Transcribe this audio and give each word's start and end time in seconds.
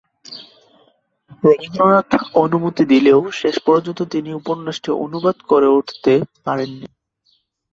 রবীন্দ্রনাথ 1.43 2.11
অনুমতি 2.35 2.83
দিলেও 2.85 3.19
শেষ 3.31 3.55
পর্যন্ত 3.67 3.99
তিনি 4.13 4.29
উপন্যাসটি 4.33 4.89
অনুবাদ 5.05 5.37
করে 5.49 5.67
উঠতে 5.77 6.13
পারেননি। 6.45 6.87